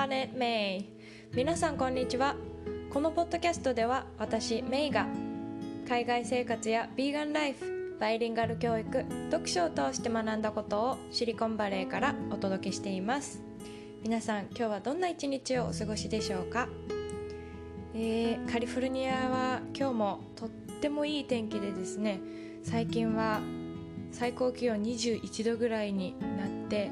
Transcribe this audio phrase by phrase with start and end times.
[0.00, 0.86] Planet May
[1.34, 2.34] 皆さんこんにちは。
[2.88, 5.06] このポッドキャストでは私メイが
[5.86, 13.42] 海外生活やビーガンライフバイリンガル教育読書を通して学んだことをシリコンバレーからお届けしています。
[14.02, 16.66] 皆さん今日はどんな一日をお過ごしでしょうか、
[17.94, 22.22] えー、カリフォルニアは今日もとってもいい天気でですね。
[22.62, 23.42] 最近は
[24.12, 26.90] 最高気温21度ぐらいになって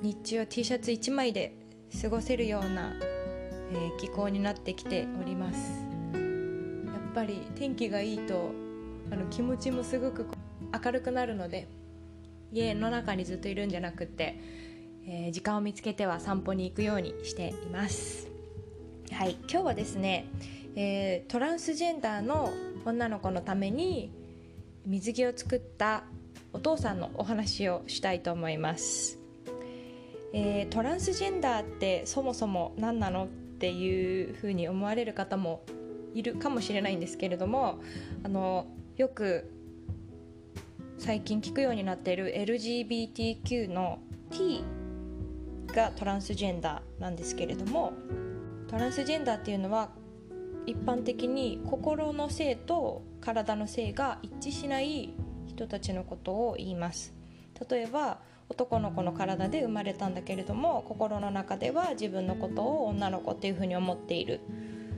[0.00, 1.65] 日中は T シャツ1枚で
[2.00, 2.92] 過ごせるような、
[3.72, 5.58] えー、気候になってきております。
[6.12, 8.50] やっぱり天気がいいと
[9.10, 10.26] あの気持ちもすごく
[10.84, 11.66] 明るくなるので
[12.52, 14.38] 家の中にずっといるんじゃなくって、
[15.06, 18.28] えー、時間を見つけては散歩に行くようにしています。
[19.12, 20.26] はい今日はですね、
[20.74, 22.52] えー、トランスジェンダーの
[22.84, 24.10] 女の子のために
[24.84, 26.04] 水着を作った
[26.52, 29.15] お父さんのお話をしたいと思います。
[30.38, 35.64] えー、トランスジェンダーってそもそも何なのっていうふうに思われる方も
[36.12, 37.80] いるかもしれないんですけれども
[38.22, 38.66] あの
[38.98, 39.50] よく
[40.98, 43.98] 最近聞くようになっている LGBTQ の
[44.30, 44.62] T
[45.68, 47.94] がトランスジェンダーなんですけれども
[48.68, 49.88] トランスジェンダーっていうのは
[50.66, 55.14] 一般的に心の性と体の性が一致しない
[55.46, 57.15] 人たちのことを言います。
[57.68, 58.18] 例えば
[58.48, 64.40] 男の子の体で生まれたんだけれども心の中では自分のことを女の子っていうふうに思っている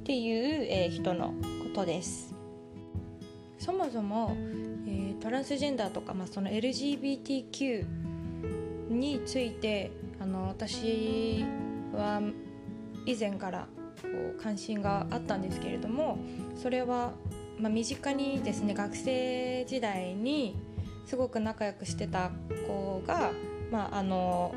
[0.00, 1.34] っていう、えー、人のこ
[1.74, 2.34] とです。
[3.58, 4.34] そもそも、
[4.86, 7.86] えー、トランスジェンダーとか、まあ、その LGBTQ
[8.88, 11.44] についてあの私
[11.92, 12.22] は
[13.04, 13.68] 以前から
[14.02, 16.18] こう関心があったんですけれども
[16.56, 17.12] それは、
[17.58, 20.56] まあ、身近にですね学生時代に
[21.06, 22.30] すごく仲良くしてた
[22.66, 23.32] 子が、
[23.70, 24.54] まあ、あの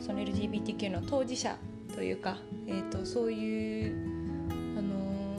[0.00, 1.56] その LGBTQ の当事者
[1.94, 3.96] というか、えーと、そういう、
[4.78, 5.36] あの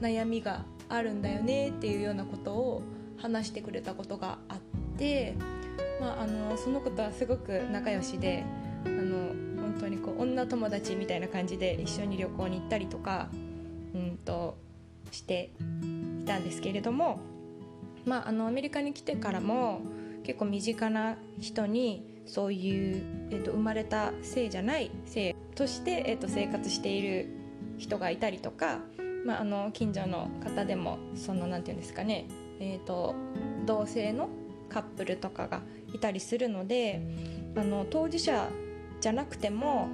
[0.00, 2.82] 悩みがあるんだよねっていうようなことを
[3.16, 4.58] 話してくれたことがあっ
[4.98, 5.34] て、
[6.00, 8.44] まあ、あのそのことはすごく仲良しで
[8.84, 13.28] あの本当にこう女友達みたいな感じで一緒に旅行に行ったりとか、
[13.94, 14.56] うんと
[15.10, 15.52] して
[16.20, 17.37] いたんですけれども。
[18.08, 19.82] まあ、あのアメリカに来てからも
[20.24, 27.28] 結構身近な人にそういう、えーと、生まれた性じゃない性として、えーと、生活している
[27.78, 28.80] 人がいたりとか、
[29.24, 32.26] まあ、あの近所の方でもそのなんていうんですかね、
[32.60, 33.14] えーと、
[33.66, 34.28] 同性の
[34.68, 35.62] カップルとかが
[35.94, 37.00] いたりするので
[37.56, 38.48] あの当事者
[39.00, 39.88] じゃなくても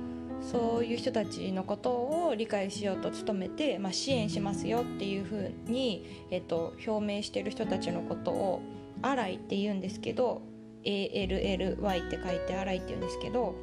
[0.51, 8.63] そういう人たちのことを理解しようと努めて、まあ、支援しますよっていうふうに、えっと、表明してる人たちのことを
[9.03, 10.43] 「アライ」って言うんですけど
[10.85, 13.55] ALLY って書いて「アライ」って言うんですけど、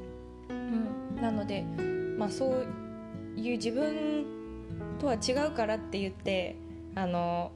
[0.50, 1.62] うん、なので、
[2.18, 4.26] まあ、そういう自分
[5.00, 6.56] とは違うからって言って
[6.96, 7.52] あの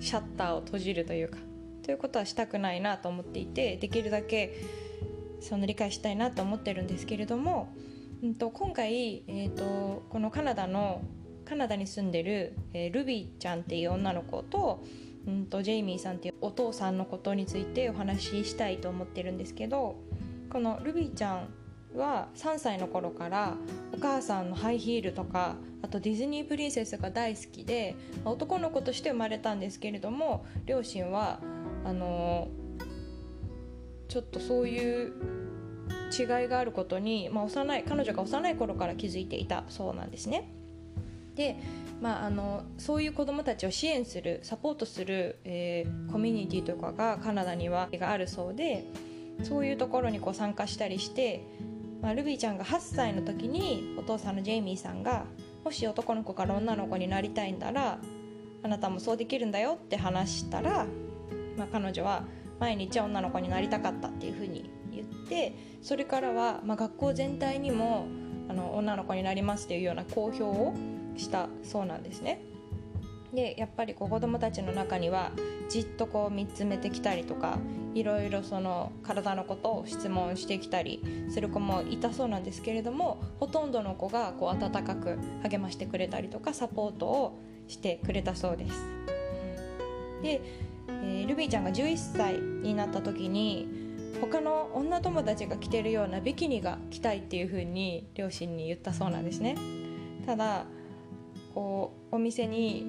[0.00, 1.38] シャッターを閉じるというか
[1.82, 4.54] ということはしたくないなと思っていてできるだけ
[5.40, 7.72] その理解したいなと思ってるんですけれども
[8.22, 11.02] うんと、今回、えーと、このカナダの
[11.44, 14.84] カナダに住んでる、えー、ルビーちゃんっていう女の子と,、
[15.26, 19.96] うんと、ジェイミーさんっていうお父さんのことについてお話ししたいと思ってるんですけど
[20.50, 21.48] このルビーちゃん
[21.96, 23.56] は3歳の頃から
[23.94, 31.40] お母さんのハイヒールとかあとディズニープリンセスが大好きで男の子として生まれたんですけれども両親は
[31.84, 32.82] あのー、
[34.08, 35.12] ちょっとそういう
[36.10, 40.50] 違いがあることに、まあ、幼い彼女が幼い頃から気づいていたそうなんですね。
[41.34, 41.56] で、
[42.00, 48.84] まあ、あのそういう子どもたちを支援するサポートする、えー、コミュニティとかがカナダにはがあるそうで
[49.44, 51.44] そういうところにこう参加したりして、
[52.02, 55.26] まあ、ルビーちゃんが8歳の時にお父さんのジェイミーさんが
[55.64, 58.00] もし男の子から女の子になりたいんだら
[58.62, 60.86] あなたもそうできるんだよって話したら、
[61.56, 62.24] まあ、彼女は
[62.58, 68.06] 毎日女の子になりたかったっていうふうに言ってそれからは、まあ、学校全体にも
[68.48, 70.74] あの女の子になりますっていうような公表を
[71.16, 72.40] したそうなんですね。
[73.32, 75.32] でやっぱりこう子どもたちの中には
[75.68, 77.58] じっとこう見つめてきたりとか
[77.94, 88.86] いろいろその体のことを質問してきたりする子もいたそうなんですけれどもほとんどの子がこう温かく励ましてくれたりとかサポートをしてくれたそうです。
[90.22, 90.40] で、
[90.88, 93.87] えー、ルビーちゃんが11歳になった時に
[94.20, 99.56] 他の女友達が着てるようなビキニが着たいっていう風に両親に言ったそうなんですね。
[100.26, 100.66] ただ
[101.54, 102.86] こうお店に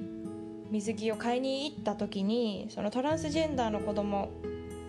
[0.72, 4.30] 水着を買いに行った時にそのトランスジェンダーの子供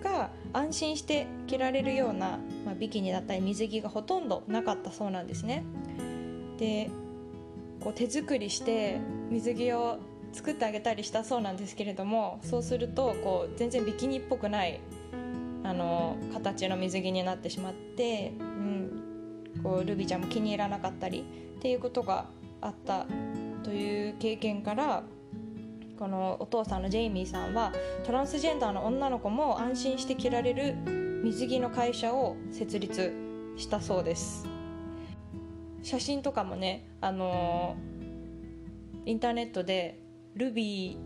[0.02, 5.64] が安心して着られるような、まあ、ビキニだったり水着がほとんどなかったそうなんですね。
[6.58, 6.90] で
[7.80, 9.00] こう手作りして
[9.30, 9.98] 水着を
[10.32, 14.80] 作ってあげたりしたそうなんですけれどもそうするとこう全然ビキニっぽくない
[15.70, 21.24] あの形の水着になってしまって、うん、こうルビーちゃんも気に入らなかったり
[21.58, 22.26] っていうことが
[22.60, 23.06] あった
[23.62, 25.04] という経験から
[25.96, 27.72] このお父さんのジェイミーさんは
[28.04, 30.74] トランスジェンダーの女の子も安心して着られる
[31.22, 33.12] 水着の会社を設立
[33.56, 34.48] したそうです。
[35.84, 37.76] 写真とかもねあの
[39.06, 40.00] インターネットで
[40.34, 40.98] ルビ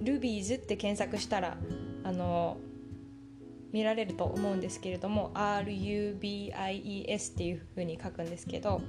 [0.00, 1.58] ールビーズって検索したら
[2.02, 2.56] あの
[3.72, 8.80] 見られると思うんですけれども RUBIES っていう風に書くんですけど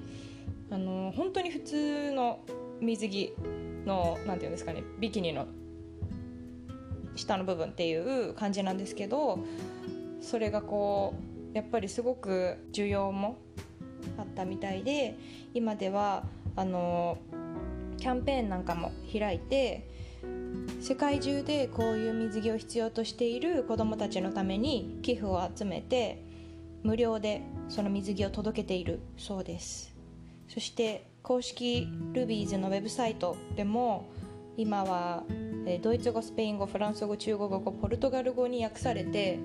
[0.71, 2.39] あの本当に普通の
[2.79, 3.33] 水着
[3.85, 5.47] の何て言うんですかねビキニの
[7.15, 9.39] 下の部分っていう感じなんですけど
[10.21, 11.13] それがこ
[11.53, 13.37] うやっぱりすごく需要も
[14.17, 15.17] あったみたいで
[15.53, 16.23] 今では
[16.55, 17.17] あの
[17.97, 19.89] キャンペーンなんかも開いて
[20.80, 26.24] 世界中でこういう水着を必要としている子どもたちのために寄付を集めて
[26.83, 29.94] 無料でその水着を届けているそうです。
[30.48, 34.10] そして公式ルビーズのウェブサイトでも
[34.57, 35.24] 今は
[35.81, 39.39] ドイツ語スペイン語フランス語中国語ポルトガル語に訳されて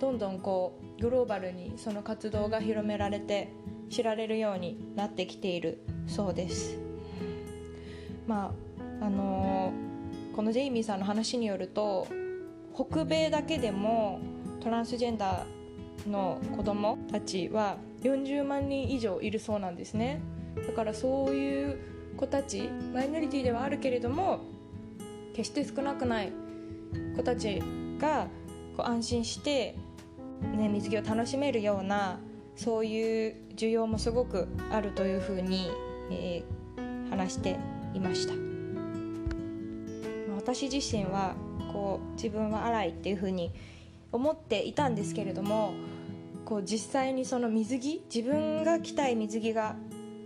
[0.00, 3.52] どんどんこうグローバルにその活動が広められて
[3.90, 6.78] 知られるようになってきているそうです。
[8.26, 8.54] ま
[9.00, 9.87] ああのー、
[10.38, 12.06] このジェイミーさんの話によると
[12.72, 14.20] 北米だけでも
[14.60, 20.20] トランスジェンダーの子供たちは40万人以上いるそうなんですね。
[20.64, 21.78] だからそういう
[22.16, 24.38] 子たちマイノリティではあるけれども
[25.34, 26.32] 決して少なくない
[27.16, 27.60] 子たち
[27.98, 28.28] が
[28.76, 29.74] こう安心して、
[30.56, 32.20] ね、水着を楽しめるような
[32.54, 35.68] そういう需要もすごくあるというふうに、
[36.12, 37.58] えー、話して
[37.92, 38.47] いました。
[40.48, 41.34] 私自身は
[41.74, 43.52] こう自分は荒いっていうふうに
[44.12, 45.74] 思っていたんですけれども
[46.46, 49.76] こう実際にその水着自分が着たい水着が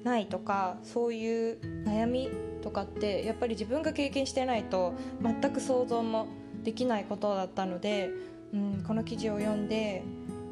[0.04, 2.30] ないとかそういう悩み
[2.62, 6.28] とかってやっぱり自分が経験してないと全く想像も
[6.62, 8.10] できないことだったので、
[8.54, 10.04] うん、この記事を読んで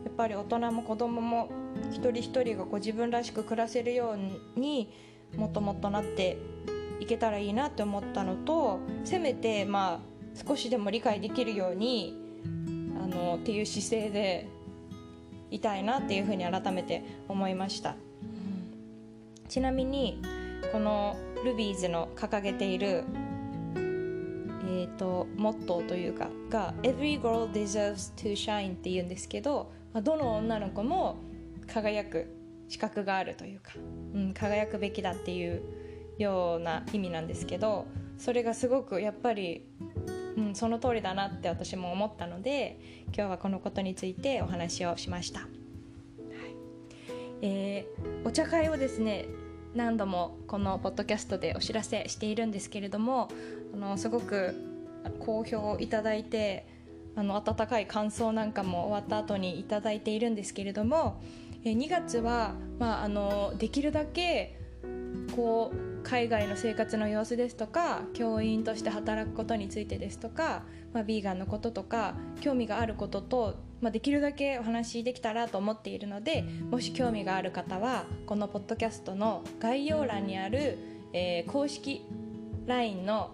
[0.04, 1.48] やっぱり大人も子供も
[1.92, 4.16] 一人一人がこう自分らしく暮らせるよ
[4.56, 4.92] うに
[5.36, 6.38] もっともっとなって
[7.00, 12.16] いけたらいいなって思ったのとせめてまあ少しでも理解できるように
[13.02, 14.48] あのっていう姿勢で
[15.50, 17.96] いたいなっていうふうに改めて思いました。
[19.48, 20.22] ちなみに
[20.70, 23.04] このルビーズの掲げている
[24.72, 31.16] えーと、モットーというかが「Every girl deserves to shine」っていうんですけど、まあ、どの女の子も
[31.66, 32.32] 輝く
[32.68, 33.72] 資格があるというか、
[34.14, 35.62] うん、輝くべきだっていう
[36.22, 37.86] ような意味なんですけど
[38.18, 39.64] それがすごくやっぱり、
[40.36, 45.40] うん、その通りだなって私も思ったので今日はこのことについてお話をしました。
[45.40, 45.48] はい
[47.42, 49.26] えー、お茶会をですね
[49.74, 53.28] 何度もこのポッドキャストでお知らせしているんですけれども
[53.72, 54.54] あのすごく
[55.20, 56.66] 好評をいただいて
[57.16, 61.22] あの温かい感想なんかも終わった後にいただいているんですけれども
[61.64, 64.58] 2月は、まあ、あのできるだけ
[65.34, 80.76] こう海外の生活の様子ですとか教員として働くことについてですとか、まあ、ビーガンのこととか興味があることとまあ、できるだけお話しできたらと思っているのでもし興味がある方はこのポッドキャストの概要欄にある、
[81.12, 82.06] えー、公式
[82.66, 83.30] LINE の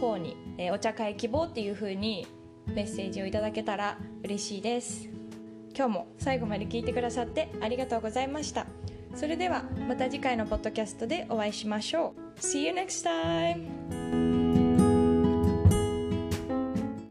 [0.00, 2.26] 方に、えー、お茶会希望っていう風に
[2.66, 5.08] メッセージをいただけたら嬉しいです。
[5.74, 8.66] 今日も最後まで聞いてくださってありがとうございました。
[9.14, 14.31] それではまた次回のポッドキャストでお会いしましょう See you next time!